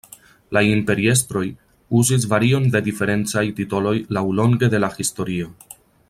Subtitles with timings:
[0.57, 1.43] La imperiestroj
[1.99, 5.53] uzis varion de diferencaj titoloj laŭlonge de la historio.